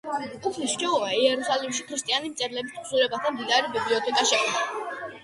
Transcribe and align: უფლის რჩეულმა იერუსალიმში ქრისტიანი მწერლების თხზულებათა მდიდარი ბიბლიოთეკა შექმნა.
უფლის 0.49 0.71
რჩეულმა 0.75 1.09
იერუსალიმში 1.17 1.85
ქრისტიანი 1.89 2.31
მწერლების 2.31 2.79
თხზულებათა 2.79 3.35
მდიდარი 3.37 3.71
ბიბლიოთეკა 3.77 4.25
შექმნა. 4.31 4.65